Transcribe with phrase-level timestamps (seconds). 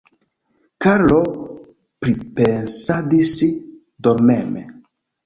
[0.85, 1.17] Karlo
[2.05, 3.35] pripensadis
[4.09, 4.65] dormeme.